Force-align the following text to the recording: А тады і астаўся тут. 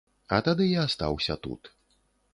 А 0.37 0.39
тады 0.47 0.65
і 0.71 0.73
астаўся 0.85 1.39
тут. 1.47 1.73